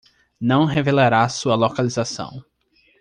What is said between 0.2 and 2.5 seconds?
Não revelará sua localização